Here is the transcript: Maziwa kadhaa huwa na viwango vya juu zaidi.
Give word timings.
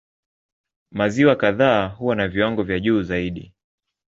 Maziwa 0.91 1.35
kadhaa 1.35 1.87
huwa 1.87 2.15
na 2.15 2.27
viwango 2.27 2.63
vya 2.63 2.79
juu 2.79 3.01
zaidi. 3.03 3.53